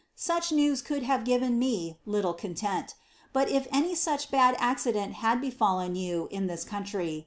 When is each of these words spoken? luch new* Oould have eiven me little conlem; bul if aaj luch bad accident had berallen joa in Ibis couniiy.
luch 0.17 0.51
new* 0.51 0.71
Oould 0.73 1.03
have 1.03 1.25
eiven 1.29 1.59
me 1.59 1.95
little 2.07 2.33
conlem; 2.33 2.89
bul 3.33 3.43
if 3.47 3.69
aaj 3.69 3.91
luch 4.03 4.31
bad 4.31 4.55
accident 4.57 5.13
had 5.13 5.39
berallen 5.43 5.93
joa 5.95 6.27
in 6.31 6.49
Ibis 6.49 6.65
couniiy. 6.65 7.19